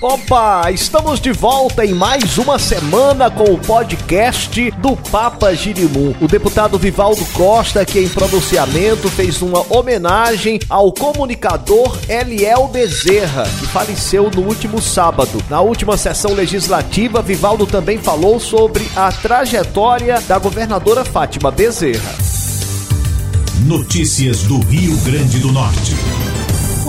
Opa, 0.00 0.70
estamos 0.70 1.18
de 1.18 1.32
volta 1.32 1.84
em 1.84 1.92
mais 1.92 2.38
uma 2.38 2.56
semana 2.56 3.28
com 3.28 3.52
o 3.52 3.58
podcast 3.58 4.70
do 4.80 4.94
Papa 4.94 5.52
Girimum. 5.52 6.14
O 6.20 6.28
deputado 6.28 6.78
Vivaldo 6.78 7.24
Costa, 7.32 7.84
que 7.84 7.98
em 7.98 8.08
pronunciamento 8.08 9.08
fez 9.08 9.42
uma 9.42 9.66
homenagem 9.68 10.60
ao 10.68 10.92
comunicador 10.92 11.98
Eliel 12.08 12.68
Bezerra, 12.68 13.42
que 13.58 13.66
faleceu 13.66 14.30
no 14.32 14.42
último 14.42 14.80
sábado. 14.80 15.42
Na 15.50 15.60
última 15.62 15.96
sessão 15.96 16.32
legislativa, 16.32 17.20
Vivaldo 17.20 17.66
também 17.66 17.98
falou 17.98 18.38
sobre 18.38 18.88
a 18.94 19.10
trajetória 19.10 20.20
da 20.28 20.38
governadora 20.38 21.04
Fátima 21.04 21.50
Bezerra. 21.50 22.14
Notícias 23.66 24.44
do 24.44 24.60
Rio 24.60 24.96
Grande 24.98 25.40
do 25.40 25.50
Norte. 25.50 25.96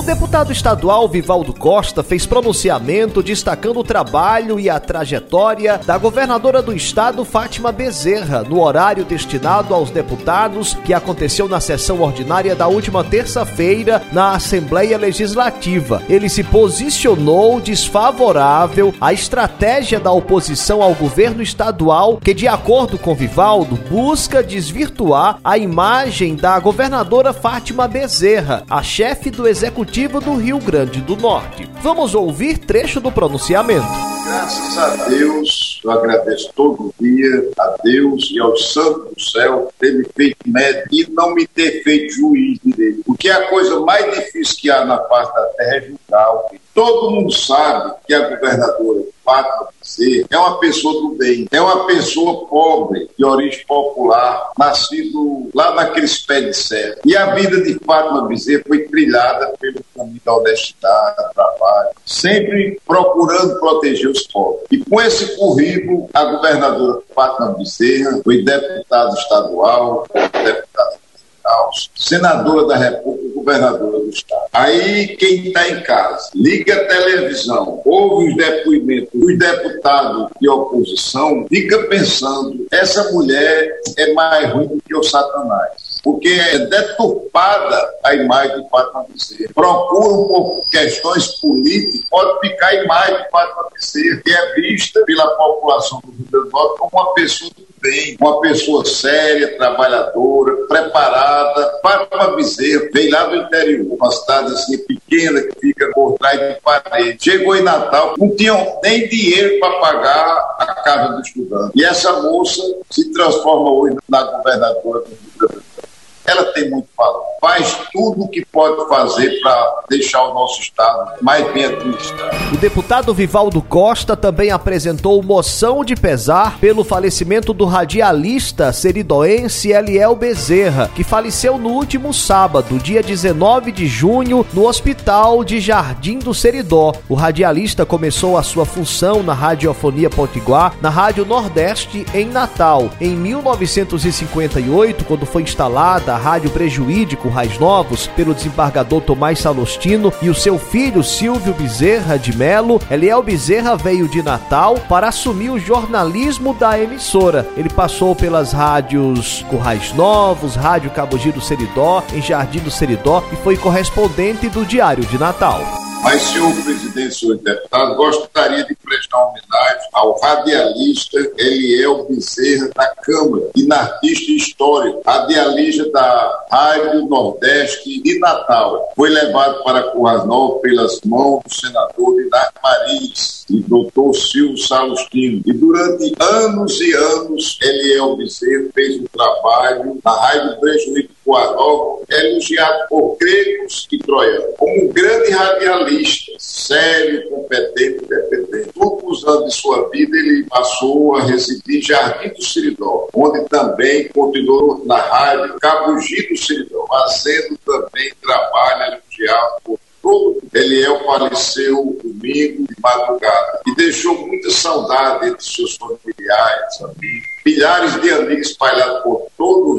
Deputado 0.10 0.52
estadual 0.52 1.08
Vivaldo 1.08 1.54
Costa 1.54 2.02
fez 2.02 2.26
pronunciamento 2.26 3.22
destacando 3.22 3.82
o 3.82 3.84
trabalho 3.84 4.60
e 4.60 4.68
a 4.68 4.80
trajetória 4.80 5.80
da 5.86 6.00
governadora 6.00 6.64
do 6.64 6.74
estado, 6.74 7.24
Fátima 7.24 7.72
Bezerra, 7.72 8.42
no 8.42 8.60
horário 8.60 9.06
destinado 9.06 9.72
aos 9.72 9.92
deputados 9.92 10.74
que 10.84 10.96
aconteceu 10.96 11.48
na 11.48 11.60
sessão 11.60 12.02
ordinária 12.02 12.56
da 12.56 12.68
última 12.68 13.04
terça-feira 13.04 14.02
na 14.12 14.32
Assembleia 14.32 14.98
Legislativa. 14.98 16.02
Ele 16.10 16.28
se 16.28 16.44
posicionou 16.44 17.62
desfavorável 17.62 18.92
à 19.00 19.14
estratégia 19.14 20.00
da 20.00 20.12
oposição 20.12 20.82
ao 20.82 20.96
governo 20.96 21.44
estadual, 21.44 22.18
que, 22.18 22.34
de 22.34 22.48
acordo 22.48 22.98
com 22.98 23.14
Vivaldo, 23.14 23.76
busca 23.88 24.42
desvirtuar 24.42 25.38
a 25.44 25.56
imagem 25.56 26.36
da 26.36 26.60
governadora 26.60 27.32
Fátima 27.32 27.88
Bezerra, 27.88 28.64
a 28.68 28.82
chefe 28.82 29.30
do 29.30 29.48
executivo 29.48 29.99
Executivo 30.00 30.22
do 30.22 30.36
Rio 30.36 30.60
Grande 30.60 31.02
do 31.02 31.18
Norte. 31.18 31.70
Vamos 31.82 32.16
ouvir 32.16 32.58
trecho 32.58 33.02
do 33.02 33.12
pronunciamento. 33.12 33.86
Graças 34.26 34.78
a 34.78 35.10
Deus, 35.10 35.82
eu 35.84 35.92
agradeço 35.92 36.54
todo 36.56 36.94
dia 37.02 37.52
a 37.60 37.76
Deus 37.84 38.32
e 38.32 38.40
aos 38.40 38.72
santos 38.72 39.14
do 39.14 39.22
céu 39.22 39.74
ter 39.78 39.92
me 39.94 40.06
feito 40.16 40.38
médico 40.46 40.88
e 40.90 41.06
não 41.10 41.36
me 41.36 41.46
ter 41.46 41.84
feito 41.84 42.14
juiz 42.14 42.60
direito. 42.64 43.04
Porque 43.06 43.30
a 43.30 43.50
coisa 43.50 43.82
mais 43.82 44.16
difícil 44.16 44.56
que 44.62 44.72
há 44.72 44.86
na 44.86 45.00
face 45.00 45.34
da 45.34 45.46
terra 45.58 45.76
é 45.76 45.82
julgar. 45.82 46.34
Todo 46.74 47.12
mundo 47.12 47.34
sabe 47.34 47.94
que 48.08 48.14
a 48.14 48.30
governadora 48.30 49.04
Fátima 49.30 49.68
Bezerra 49.80 50.28
é 50.32 50.38
uma 50.38 50.58
pessoa 50.58 51.02
do 51.02 51.10
bem, 51.16 51.48
é 51.52 51.62
uma 51.62 51.86
pessoa 51.86 52.48
pobre, 52.48 53.08
de 53.16 53.24
origem 53.24 53.64
popular, 53.68 54.52
nascido 54.58 55.52
lá 55.54 55.76
naqueles 55.76 56.18
pés 56.26 56.46
de 56.46 56.54
serra. 56.56 56.96
E 57.06 57.16
a 57.16 57.36
vida 57.36 57.62
de 57.62 57.78
Fátima 57.86 58.28
Bezerra 58.28 58.64
foi 58.68 58.88
trilhada 58.88 59.54
pelo 59.60 59.82
caminho 59.96 60.22
da 60.26 60.36
honestidade, 60.36 61.34
trabalho, 61.36 61.90
sempre 62.04 62.82
procurando 62.88 63.60
proteger 63.60 64.10
os 64.10 64.26
pobres. 64.26 64.66
E 64.72 64.80
com 64.80 65.00
esse 65.00 65.38
currículo, 65.38 66.10
a 66.12 66.26
governadora 66.26 67.02
Fátima 67.14 67.50
Bezerra 67.50 68.20
foi 68.24 68.44
deputada 68.44 69.14
estadual, 69.14 70.08
deputada 70.12 70.98
federal, 71.44 71.70
senadora 71.96 72.66
da 72.66 72.78
República 72.78 73.30
governadora 73.40 73.99
do 74.10 74.16
estado. 74.16 74.42
Aí 74.54 75.16
quem 75.18 75.48
está 75.48 75.70
em 75.70 75.82
casa, 75.84 76.30
liga 76.36 76.76
a 76.76 76.86
televisão, 76.86 77.82
ouve 77.86 78.30
os 78.30 78.38
depoimentos 78.38 79.10
dos 79.14 79.38
deputados 79.38 80.30
de 80.42 80.50
oposição, 80.50 81.46
fica 81.48 81.84
pensando, 81.84 82.68
essa 82.72 83.12
mulher 83.12 83.80
é 83.98 84.14
mais 84.14 84.52
ruim 84.52 84.68
do 84.68 84.82
que 84.82 84.96
o 84.96 85.04
satanás 85.04 85.90
porque 86.04 86.30
é 86.30 86.60
deturpada 86.60 87.94
a 88.04 88.16
imagem 88.16 88.64
de 88.64 88.70
Fátima 88.70 89.06
Bezerra. 89.10 89.52
Procuram 89.54 90.28
por 90.28 90.70
questões 90.70 91.28
políticas, 91.40 92.06
pode 92.10 92.40
ficar 92.48 92.68
a 92.68 92.76
imagem 92.76 93.18
de 93.18 93.30
Fátima 93.30 93.70
Bezerra, 93.74 94.22
que 94.24 94.32
é 94.32 94.54
vista 94.56 95.04
pela 95.06 95.28
população 95.36 96.02
do 96.04 96.12
Rio 96.12 96.26
Grande 96.32 96.46
do 96.46 96.52
Norte 96.52 96.78
como 96.80 96.92
uma 96.94 97.14
pessoa 97.14 97.52
do 97.56 97.69
bem, 97.82 98.18
uma 98.20 98.40
pessoa 98.42 98.86
séria, 98.86 99.58
trabalhadora, 99.58 100.56
preparada. 100.68 101.80
Fátima 101.82 102.36
Bezerra 102.36 102.90
veio 102.94 103.12
lá 103.12 103.26
do 103.26 103.36
interior, 103.36 103.98
uma 104.00 104.12
cidade 104.12 104.54
assim 104.54 104.78
pequena 104.78 105.42
que 105.42 105.60
fica 105.60 105.92
por 105.94 106.18
trás 106.18 106.40
de 106.40 106.62
parede. 106.62 107.24
Chegou 107.24 107.56
em 107.56 107.64
Natal, 107.64 108.16
não 108.18 108.36
tinha 108.36 108.54
nem 108.84 109.08
dinheiro 109.08 109.60
para 109.60 109.80
pagar 109.80 110.56
a 110.60 110.66
casa 110.66 111.14
do 111.14 111.22
estudante. 111.22 111.72
E 111.76 111.84
essa 111.84 112.14
moça 112.22 112.62
se 112.90 113.12
transforma 113.12 113.72
hoje 113.72 113.98
na 114.08 114.24
governadora 114.24 115.00
do 115.02 115.10
Rio 115.10 115.32
Grande 115.38 115.56
do 115.56 115.64
Norte 115.78 115.90
ela 116.30 116.46
tem 116.54 116.70
muito 116.70 116.88
valor. 116.96 117.29
Faz 117.42 117.78
tudo 117.94 118.24
o 118.24 118.28
que 118.28 118.46
pode 118.46 118.88
fazer 118.90 119.40
para 119.42 119.84
deixar 119.90 120.22
o 120.24 120.34
nosso 120.34 120.62
Estado 120.62 121.14
mais 121.22 121.50
bem 121.54 121.66
administrado. 121.66 122.38
O 122.54 122.58
deputado 122.58 123.14
Vivaldo 123.14 123.62
Costa 123.62 124.18
também 124.18 124.52
apresentou 124.52 125.24
moção 125.24 125.86
de 125.86 125.96
pesar 125.96 126.60
pelo 126.60 126.84
falecimento 126.84 127.54
do 127.54 127.64
radialista 127.66 128.74
seridoense 128.74 129.72
Eliel 129.72 130.16
Bezerra, 130.16 130.92
que 130.94 131.04
faleceu 131.04 131.58
no 131.58 131.70
último 131.70 132.14
sábado, 132.14 132.78
dia 132.78 133.02
19 133.02 133.72
de 133.72 133.88
junho, 133.88 134.46
no 134.54 134.68
Hospital 134.68 135.44
de 135.44 135.62
Jardim 135.62 136.20
do 136.20 136.34
Seridó. 136.34 136.94
O 137.08 137.16
radialista 137.16 137.86
começou 137.86 138.38
a 138.38 138.44
sua 138.44 138.66
função 138.66 139.24
na 139.24 139.34
Radiofonia 139.34 140.10
Potiguar, 140.10 140.76
na 140.82 140.90
Rádio 140.90 141.26
Nordeste, 141.26 142.06
em 142.14 142.26
Natal. 142.26 142.90
Em 143.00 143.16
1958, 143.16 145.06
quando 145.06 145.26
foi 145.26 145.44
instalada 145.44 146.14
a 146.14 146.18
Rádio 146.18 146.50
Prejuídico 146.50 147.29
Raiz 147.30 147.58
Novos 147.60 148.08
pelo 148.08 148.34
desembargador 148.34 149.02
Tomás 149.02 149.40
Salostino 149.40 150.12
e 150.22 150.30
o 150.30 150.36
seu 150.36 150.58
filho 150.58 151.04
Silvio 151.04 151.54
Bezerra 151.54 152.18
de 152.18 152.36
Melo, 152.36 152.82
Eliel 152.90 153.24
Bezerra 153.24 153.76
veio 153.76 154.08
de 154.08 154.22
Natal 154.22 154.76
para 154.88 155.10
assumir 155.10 155.50
o 155.50 155.60
jornalismo 155.60 156.54
da 156.54 156.80
emissora. 156.80 157.48
Ele 157.58 157.70
passou 157.70 158.16
pelas 158.16 158.54
rádios 158.54 159.46
Currais 159.50 159.94
Novos, 159.94 160.56
Rádio 160.56 160.92
Cabogi 160.92 161.32
do 161.32 161.42
Seridó, 161.42 162.04
em 162.14 162.22
Jardim 162.22 162.60
do 162.60 162.72
Seridó 162.72 163.24
e 163.32 163.36
foi 163.38 163.58
correspondente 163.58 164.50
do 164.50 164.66
Diário 164.66 165.06
de 165.06 165.18
Natal. 165.18 165.89
Mas, 166.02 166.22
senhor 166.22 166.54
presidente, 166.64 167.14
senhor 167.14 167.38
deputado, 167.38 167.96
gostaria 167.96 168.64
de 168.64 168.76
prestar 168.76 169.18
homenagem 169.18 169.90
ao 169.94 170.20
radialista 170.20 171.20
Eliel 171.38 172.06
Bezerra 172.06 172.70
da 172.74 172.88
Câmara, 172.96 173.50
inartista 173.56 174.32
histórico, 174.32 175.02
radialista 175.06 175.90
da 175.92 176.46
Rádio 176.50 177.06
Nordeste 177.06 178.02
de 178.02 178.18
Natal. 178.20 178.94
Foi 178.96 179.10
levado 179.10 179.62
para 179.64 179.92
Curranol 179.92 180.60
pelas 180.60 181.02
mãos 181.02 181.44
do 181.44 181.54
senador 181.54 182.16
Dinar 182.16 182.54
Mariz 182.64 183.46
e 183.50 183.60
doutor 183.62 184.14
Silvio 184.14 184.58
Salustino. 184.58 185.42
E 185.46 185.52
durante 185.52 186.14
anos 186.20 186.80
e 186.80 186.94
anos, 186.94 187.58
Eliel 187.62 188.16
Bezerra 188.16 188.70
fez 188.74 189.02
um 189.02 189.06
trabalho 189.06 190.00
na 190.04 190.12
Rádio 190.12 190.60
Prejuízo 190.60 191.19
Coarol, 191.30 192.04
elogiado 192.10 192.88
por 192.90 193.16
gregos 193.20 193.88
e 193.92 194.00
troianos, 194.00 194.56
como 194.58 194.86
um 194.86 194.88
grande 194.88 195.30
radialista, 195.30 196.32
sério, 196.40 197.30
competente 197.30 198.04
independente. 198.04 198.74
Poucos 198.74 199.24
anos 199.28 199.54
de 199.54 199.62
sua 199.62 199.88
vida, 199.90 200.18
ele 200.18 200.44
passou 200.50 201.18
a 201.18 201.22
residir 201.22 201.78
em 201.78 201.82
Jardim 201.84 202.30
do 202.30 202.44
Siridó, 202.44 203.08
onde 203.14 203.48
também 203.48 204.08
continuou 204.08 204.84
na 204.88 204.98
rádio 204.98 205.60
Cabugi 205.60 206.28
do 206.30 206.36
Siridó, 206.36 206.88
fazendo 206.88 207.56
também 207.64 208.12
trabalho 208.24 208.94
elogiado 208.94 209.62
por 209.64 209.80
todo. 210.02 210.40
Ele 210.52 210.84
é 210.84 210.90
faleceu 211.20 211.98
domingo 212.04 212.64
de 212.68 212.76
madrugada 212.82 213.62
e 213.68 213.76
deixou 213.76 214.26
muita 214.26 214.50
saudade 214.50 215.28
entre 215.28 215.44
seus 215.44 215.76
familiares, 215.76 216.82
amigos, 216.82 217.28
milhares 217.46 218.02
de 218.02 218.12
amigos 218.12 218.48
espalhados 218.48 219.04
por 219.04 219.28
todo 219.38 219.72
o 219.72 219.79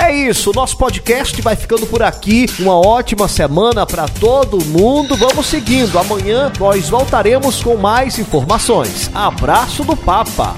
É 0.00 0.14
isso, 0.14 0.52
nosso 0.54 0.76
podcast 0.76 1.40
vai 1.40 1.56
ficando 1.56 1.86
por 1.86 2.02
aqui. 2.02 2.46
Uma 2.58 2.78
ótima 2.78 3.28
semana 3.28 3.86
para 3.86 4.06
todo 4.08 4.64
mundo. 4.64 5.16
Vamos 5.16 5.46
seguindo. 5.46 5.98
Amanhã 5.98 6.52
nós 6.58 6.88
voltaremos 6.88 7.62
com 7.62 7.76
mais 7.76 8.18
informações. 8.18 9.10
Abraço 9.14 9.84
do 9.84 9.96
Papa. 9.96 10.54